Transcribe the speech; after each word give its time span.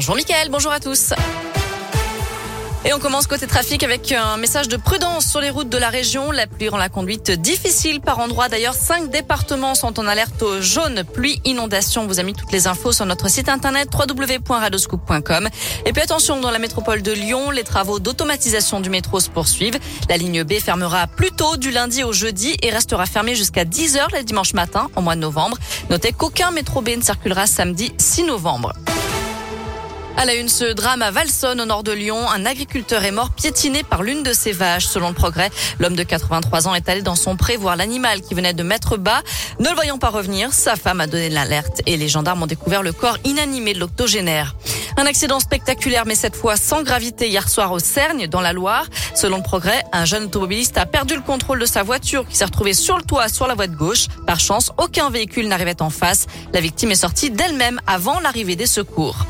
Bonjour 0.00 0.16
Mickaël, 0.16 0.48
bonjour 0.48 0.72
à 0.72 0.80
tous. 0.80 1.12
Et 2.86 2.94
on 2.94 2.98
commence 2.98 3.26
côté 3.26 3.46
trafic 3.46 3.82
avec 3.82 4.12
un 4.12 4.38
message 4.38 4.66
de 4.66 4.78
prudence 4.78 5.26
sur 5.26 5.42
les 5.42 5.50
routes 5.50 5.68
de 5.68 5.76
la 5.76 5.90
région. 5.90 6.30
La 6.30 6.46
pluie 6.46 6.70
rend 6.70 6.78
la 6.78 6.88
conduite 6.88 7.30
difficile 7.30 8.00
par 8.00 8.18
endroits. 8.18 8.48
D'ailleurs, 8.48 8.72
cinq 8.72 9.10
départements 9.10 9.74
sont 9.74 10.00
en 10.00 10.06
alerte 10.06 10.42
jaune 10.62 11.04
pluie 11.04 11.42
inondation. 11.44 12.04
On 12.04 12.06
vous 12.06 12.18
a 12.18 12.22
mis 12.22 12.32
toutes 12.32 12.50
les 12.50 12.66
infos 12.66 12.92
sur 12.92 13.04
notre 13.04 13.28
site 13.28 13.50
internet 13.50 13.90
www.radoscoop.com. 13.92 15.50
Et 15.84 15.92
puis 15.92 16.00
attention, 16.00 16.40
dans 16.40 16.50
la 16.50 16.58
métropole 16.58 17.02
de 17.02 17.12
Lyon, 17.12 17.50
les 17.50 17.62
travaux 17.62 18.00
d'automatisation 18.00 18.80
du 18.80 18.88
métro 18.88 19.20
se 19.20 19.28
poursuivent. 19.28 19.78
La 20.08 20.16
ligne 20.16 20.44
B 20.44 20.54
fermera 20.54 21.08
plus 21.08 21.30
tôt 21.30 21.58
du 21.58 21.70
lundi 21.70 22.04
au 22.04 22.14
jeudi 22.14 22.56
et 22.62 22.70
restera 22.70 23.04
fermée 23.04 23.34
jusqu'à 23.34 23.66
10 23.66 23.98
heures 23.98 24.10
le 24.16 24.22
dimanche 24.22 24.54
matin 24.54 24.88
au 24.96 25.02
mois 25.02 25.14
de 25.14 25.20
novembre. 25.20 25.58
Notez 25.90 26.12
qu'aucun 26.12 26.52
métro 26.52 26.80
B 26.80 26.88
ne 26.96 27.02
circulera 27.02 27.46
samedi 27.46 27.92
6 27.98 28.22
novembre. 28.22 28.72
À 30.16 30.26
la 30.26 30.34
une, 30.34 30.48
ce 30.48 30.72
drame 30.72 31.00
à 31.00 31.10
Valsonne, 31.10 31.60
au 31.60 31.64
nord 31.64 31.82
de 31.82 31.92
Lyon. 31.92 32.28
Un 32.28 32.44
agriculteur 32.44 33.04
est 33.04 33.10
mort 33.10 33.30
piétiné 33.30 33.82
par 33.82 34.02
l'une 34.02 34.22
de 34.22 34.32
ses 34.32 34.52
vaches. 34.52 34.86
Selon 34.86 35.08
le 35.08 35.14
progrès, 35.14 35.50
l'homme 35.78 35.96
de 35.96 36.02
83 36.02 36.68
ans 36.68 36.74
est 36.74 36.88
allé 36.88 37.00
dans 37.00 37.14
son 37.14 37.36
pré 37.36 37.56
voir 37.56 37.76
l'animal 37.76 38.20
qui 38.20 38.34
venait 38.34 38.52
de 38.52 38.62
mettre 38.62 38.98
bas. 38.98 39.22
Ne 39.60 39.68
le 39.68 39.74
voyant 39.74 39.98
pas 39.98 40.10
revenir, 40.10 40.52
sa 40.52 40.76
femme 40.76 41.00
a 41.00 41.06
donné 41.06 41.30
l'alerte 41.30 41.80
et 41.86 41.96
les 41.96 42.08
gendarmes 42.08 42.42
ont 42.42 42.46
découvert 42.46 42.82
le 42.82 42.92
corps 42.92 43.16
inanimé 43.24 43.72
de 43.72 43.80
l'octogénaire. 43.80 44.54
Un 44.98 45.06
accident 45.06 45.40
spectaculaire, 45.40 46.04
mais 46.04 46.14
cette 46.14 46.36
fois 46.36 46.56
sans 46.56 46.82
gravité 46.82 47.28
hier 47.28 47.48
soir 47.48 47.72
au 47.72 47.78
Cergne, 47.78 48.26
dans 48.26 48.42
la 48.42 48.52
Loire. 48.52 48.86
Selon 49.14 49.38
le 49.38 49.42
progrès, 49.42 49.82
un 49.92 50.04
jeune 50.04 50.24
automobiliste 50.24 50.76
a 50.76 50.84
perdu 50.84 51.14
le 51.14 51.22
contrôle 51.22 51.60
de 51.60 51.66
sa 51.66 51.82
voiture 51.82 52.26
qui 52.28 52.36
s'est 52.36 52.44
retrouvée 52.44 52.74
sur 52.74 52.98
le 52.98 53.04
toit, 53.04 53.28
sur 53.28 53.46
la 53.46 53.54
voie 53.54 53.68
de 53.68 53.76
gauche. 53.76 54.08
Par 54.26 54.38
chance, 54.38 54.72
aucun 54.76 55.08
véhicule 55.08 55.48
n'arrivait 55.48 55.80
en 55.80 55.90
face. 55.90 56.26
La 56.52 56.60
victime 56.60 56.90
est 56.90 56.96
sortie 56.96 57.30
d'elle-même 57.30 57.80
avant 57.86 58.20
l'arrivée 58.20 58.56
des 58.56 58.66
secours. 58.66 59.26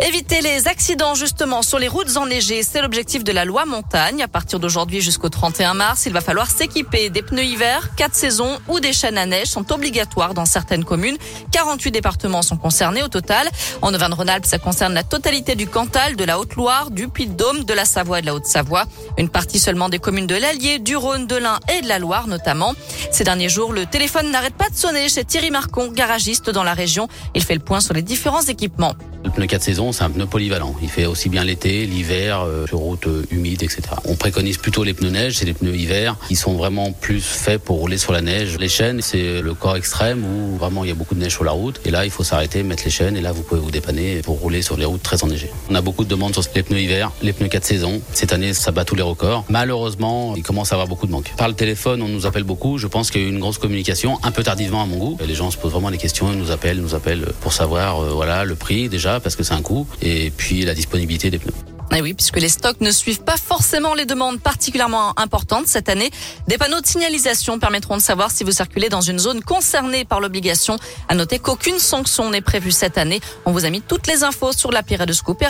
Éviter 0.00 0.40
les 0.40 0.68
accidents 0.68 1.14
justement 1.14 1.62
sur 1.62 1.78
les 1.78 1.86
routes 1.86 2.16
enneigées, 2.16 2.62
c'est 2.62 2.80
l'objectif 2.80 3.22
de 3.24 3.30
la 3.30 3.44
loi 3.44 3.66
montagne. 3.66 4.22
À 4.22 4.28
partir 4.28 4.58
d'aujourd'hui 4.58 5.00
jusqu'au 5.00 5.28
31 5.28 5.74
mars, 5.74 6.06
il 6.06 6.12
va 6.12 6.20
falloir 6.20 6.50
s'équiper 6.50 7.10
des 7.10 7.22
pneus 7.22 7.44
hiver, 7.44 7.94
quatre 7.94 8.14
saisons 8.14 8.58
ou 8.68 8.80
des 8.80 8.92
chaînes 8.92 9.18
à 9.18 9.26
neige 9.26 9.48
sont 9.48 9.70
obligatoires 9.70 10.34
dans 10.34 10.46
certaines 10.46 10.84
communes. 10.84 11.18
48 11.52 11.90
départements 11.90 12.42
sont 12.42 12.56
concernés 12.56 13.02
au 13.02 13.08
total. 13.08 13.48
En 13.82 13.94
Auvergne-Rhône-Alpes, 13.94 14.46
ça 14.46 14.58
concerne 14.58 14.94
la 14.94 15.04
totalité 15.04 15.54
du 15.54 15.66
Cantal, 15.66 16.16
de 16.16 16.24
la 16.24 16.40
Haute-Loire, 16.40 16.90
du 16.90 17.08
Puy-de-Dôme, 17.08 17.64
de 17.64 17.74
la 17.74 17.84
Savoie 17.84 18.18
et 18.18 18.22
de 18.22 18.26
la 18.26 18.34
Haute-Savoie. 18.34 18.84
Une 19.18 19.28
partie 19.28 19.58
seulement 19.58 19.88
des 19.88 19.98
communes 19.98 20.26
de 20.26 20.36
l'Allier, 20.36 20.78
du 20.78 20.96
Rhône, 20.96 21.26
de 21.26 21.36
l'Ain 21.36 21.60
et 21.76 21.82
de 21.82 21.88
la 21.88 21.98
Loire 21.98 22.26
notamment. 22.26 22.72
Ces 23.10 23.24
derniers 23.24 23.50
jours, 23.50 23.72
le 23.72 23.86
téléphone 23.86 24.30
n'arrête 24.30 24.54
pas 24.54 24.70
de 24.70 24.76
sonner 24.76 25.08
chez 25.08 25.24
Thierry 25.24 25.50
Marcon, 25.50 25.92
garagiste 25.92 26.50
dans 26.50 26.64
la 26.64 26.74
région. 26.74 27.08
Il 27.34 27.44
fait 27.44 27.54
le 27.54 27.60
point 27.60 27.80
sur 27.80 27.94
les 27.94 28.02
différents 28.02 28.42
équipements. 28.42 28.94
Le 29.24 29.30
pneu 29.30 29.46
4 29.46 29.62
saisons, 29.62 29.81
c'est 29.90 30.04
un 30.04 30.10
pneu 30.10 30.26
polyvalent. 30.26 30.76
Il 30.82 30.88
fait 30.88 31.06
aussi 31.06 31.28
bien 31.28 31.42
l'été, 31.42 31.86
l'hiver, 31.86 32.42
euh, 32.42 32.66
sur 32.68 32.78
route 32.78 33.08
euh, 33.08 33.24
humide, 33.32 33.62
etc. 33.64 33.82
On 34.04 34.14
préconise 34.14 34.58
plutôt 34.58 34.84
les 34.84 34.94
pneus 34.94 35.10
neige, 35.10 35.38
c'est 35.38 35.46
les 35.46 35.54
pneus 35.54 35.74
hiver 35.74 36.16
qui 36.28 36.36
sont 36.36 36.54
vraiment 36.54 36.92
plus 36.92 37.20
faits 37.20 37.60
pour 37.60 37.78
rouler 37.78 37.98
sur 37.98 38.12
la 38.12 38.20
neige. 38.20 38.56
Les 38.58 38.68
chaînes, 38.68 39.00
c'est 39.02 39.40
le 39.40 39.54
corps 39.54 39.76
extrême 39.76 40.24
où 40.24 40.56
vraiment 40.56 40.84
il 40.84 40.88
y 40.88 40.92
a 40.92 40.94
beaucoup 40.94 41.16
de 41.16 41.20
neige 41.20 41.32
sur 41.32 41.44
la 41.44 41.52
route. 41.52 41.80
Et 41.84 41.90
là, 41.90 42.04
il 42.04 42.10
faut 42.10 42.22
s'arrêter, 42.22 42.62
mettre 42.62 42.84
les 42.84 42.90
chaînes 42.90 43.16
et 43.16 43.20
là, 43.20 43.32
vous 43.32 43.42
pouvez 43.42 43.60
vous 43.60 43.70
dépanner 43.70 44.20
pour 44.22 44.38
rouler 44.38 44.62
sur 44.62 44.76
les 44.76 44.84
routes 44.84 45.02
très 45.02 45.24
enneigées. 45.24 45.50
On 45.70 45.74
a 45.74 45.80
beaucoup 45.80 46.04
de 46.04 46.10
demandes 46.10 46.34
sur 46.34 46.44
les 46.54 46.62
pneus 46.62 46.80
hiver, 46.80 47.10
les 47.22 47.32
pneus 47.32 47.48
4 47.48 47.64
saisons. 47.64 48.02
Cette 48.12 48.32
année, 48.32 48.52
ça 48.52 48.70
bat 48.70 48.84
tous 48.84 48.94
les 48.94 49.02
records. 49.02 49.44
Malheureusement, 49.48 50.34
il 50.36 50.42
commence 50.42 50.72
à 50.72 50.74
avoir 50.74 50.88
beaucoup 50.88 51.06
de 51.06 51.12
manques. 51.12 51.32
Par 51.36 51.48
le 51.48 51.54
téléphone, 51.54 52.02
on 52.02 52.08
nous 52.08 52.26
appelle 52.26 52.44
beaucoup. 52.44 52.78
Je 52.78 52.86
pense 52.86 53.10
qu'il 53.10 53.22
y 53.22 53.24
a 53.24 53.26
eu 53.26 53.30
une 53.30 53.40
grosse 53.40 53.58
communication, 53.58 54.18
un 54.22 54.30
peu 54.30 54.42
tardivement 54.42 54.82
à 54.82 54.86
mon 54.86 54.96
goût. 54.96 55.18
Les 55.26 55.34
gens 55.34 55.50
se 55.50 55.56
posent 55.56 55.72
vraiment 55.72 55.90
des 55.90 55.98
questions, 55.98 56.30
ils 56.32 56.38
nous 56.38 56.50
appellent, 56.50 56.80
nous 56.80 56.94
appellent 56.94 57.32
pour 57.40 57.52
savoir, 57.52 58.02
euh, 58.02 58.10
voilà, 58.10 58.44
le 58.44 58.54
prix 58.54 58.88
déjà, 58.88 59.20
parce 59.20 59.36
que 59.36 59.42
c'est 59.42 59.54
un 59.54 59.62
coût, 59.62 59.71
et 60.00 60.30
puis 60.30 60.64
la 60.64 60.74
disponibilité 60.74 61.30
des 61.30 61.38
pneus. 61.38 61.71
Et 61.94 62.00
oui, 62.00 62.14
puisque 62.14 62.38
les 62.38 62.48
stocks 62.48 62.80
ne 62.80 62.90
suivent 62.90 63.22
pas 63.22 63.36
forcément 63.36 63.92
les 63.92 64.06
demandes 64.06 64.40
particulièrement 64.40 65.12
importantes 65.18 65.66
cette 65.66 65.90
année. 65.90 66.10
Des 66.48 66.56
panneaux 66.56 66.80
de 66.80 66.86
signalisation 66.86 67.58
permettront 67.58 67.96
de 67.96 68.02
savoir 68.02 68.30
si 68.30 68.44
vous 68.44 68.50
circulez 68.50 68.88
dans 68.88 69.02
une 69.02 69.18
zone 69.18 69.42
concernée 69.42 70.06
par 70.06 70.20
l'obligation. 70.20 70.78
À 71.08 71.14
noter 71.14 71.38
qu'aucune 71.38 71.78
sanction 71.78 72.30
n'est 72.30 72.40
prévue 72.40 72.72
cette 72.72 72.96
année. 72.96 73.20
On 73.44 73.52
vous 73.52 73.66
a 73.66 73.70
mis 73.70 73.82
toutes 73.82 74.06
les 74.06 74.24
infos 74.24 74.52
sur 74.52 74.72
l'appli 74.72 74.96
Radoscoop. 74.96 75.42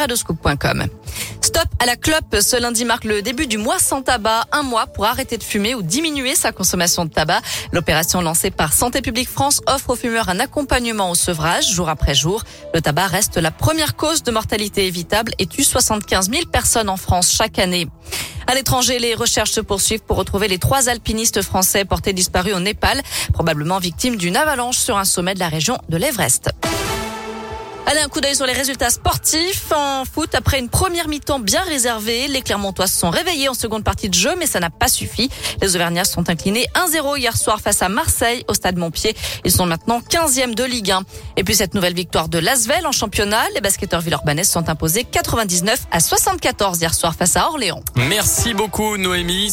Stop 1.40 1.68
à 1.78 1.86
la 1.86 1.96
clope. 1.96 2.36
Ce 2.40 2.60
lundi 2.60 2.84
marque 2.84 3.04
le 3.04 3.22
début 3.22 3.46
du 3.46 3.58
mois 3.58 3.78
sans 3.78 4.02
tabac. 4.02 4.46
Un 4.50 4.62
mois 4.62 4.88
pour 4.88 5.04
arrêter 5.04 5.38
de 5.38 5.44
fumer 5.44 5.76
ou 5.76 5.82
diminuer 5.82 6.34
sa 6.34 6.50
consommation 6.50 7.04
de 7.04 7.10
tabac. 7.10 7.40
L'opération 7.72 8.20
lancée 8.20 8.50
par 8.50 8.72
Santé 8.72 9.00
publique 9.00 9.28
France 9.28 9.60
offre 9.68 9.90
aux 9.90 9.96
fumeurs 9.96 10.28
un 10.28 10.40
accompagnement 10.40 11.10
au 11.10 11.14
sevrage 11.14 11.70
jour 11.70 11.88
après 11.88 12.14
jour. 12.14 12.42
Le 12.74 12.80
tabac 12.80 13.06
reste 13.06 13.36
la 13.36 13.52
première 13.52 13.94
cause 13.94 14.24
de 14.24 14.32
mortalité 14.32 14.86
évitable 14.86 15.32
et 15.38 15.46
tue 15.46 15.62
75 15.62 16.30
000 16.30 16.31
personnes 16.50 16.88
en 16.88 16.96
France 16.96 17.32
chaque 17.32 17.58
année. 17.58 17.88
À 18.46 18.54
l'étranger, 18.54 18.98
les 18.98 19.14
recherches 19.14 19.52
se 19.52 19.60
poursuivent 19.60 20.02
pour 20.02 20.16
retrouver 20.16 20.48
les 20.48 20.58
trois 20.58 20.88
alpinistes 20.88 21.42
français 21.42 21.84
portés 21.84 22.12
disparus 22.12 22.54
au 22.54 22.60
Népal, 22.60 23.00
probablement 23.32 23.78
victimes 23.78 24.16
d'une 24.16 24.36
avalanche 24.36 24.78
sur 24.78 24.96
un 24.96 25.04
sommet 25.04 25.34
de 25.34 25.38
la 25.38 25.48
région 25.48 25.78
de 25.88 25.96
l'Everest. 25.96 26.50
Allez, 27.84 28.00
un 28.00 28.08
coup 28.08 28.20
d'œil 28.20 28.36
sur 28.36 28.46
les 28.46 28.52
résultats 28.52 28.90
sportifs. 28.90 29.72
En 29.74 30.04
foot, 30.04 30.34
après 30.34 30.60
une 30.60 30.68
première 30.68 31.08
mi-temps 31.08 31.40
bien 31.40 31.62
réservée, 31.62 32.28
les 32.28 32.40
Clermontois 32.40 32.86
se 32.86 32.96
sont 32.98 33.10
réveillés 33.10 33.48
en 33.48 33.54
seconde 33.54 33.82
partie 33.82 34.08
de 34.08 34.14
jeu, 34.14 34.30
mais 34.38 34.46
ça 34.46 34.60
n'a 34.60 34.70
pas 34.70 34.88
suffi. 34.88 35.28
Les 35.60 35.74
Auvergnats 35.74 36.04
sont 36.04 36.30
inclinés 36.30 36.66
1-0 36.74 37.18
hier 37.18 37.36
soir 37.36 37.60
face 37.60 37.82
à 37.82 37.88
Marseille 37.88 38.44
au 38.48 38.54
stade 38.54 38.76
Montpied. 38.76 39.16
Ils 39.44 39.50
sont 39.50 39.66
maintenant 39.66 40.00
15e 40.00 40.54
de 40.54 40.64
Ligue 40.64 40.92
1. 40.92 41.02
Et 41.36 41.44
puis 41.44 41.54
cette 41.54 41.74
nouvelle 41.74 41.94
victoire 41.94 42.28
de 42.28 42.38
Lasvel 42.38 42.86
en 42.86 42.92
championnat, 42.92 43.42
les 43.54 43.60
basketteurs 43.60 44.00
villeurbanais 44.00 44.44
sont 44.44 44.68
imposés 44.68 45.04
99 45.04 45.80
à 45.90 46.00
74 46.00 46.80
hier 46.80 46.94
soir 46.94 47.14
face 47.14 47.36
à 47.36 47.48
Orléans. 47.48 47.82
Merci 47.96 48.54
beaucoup 48.54 48.96
Noémie. 48.96 49.52